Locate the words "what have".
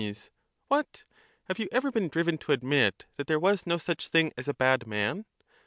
0.67-1.59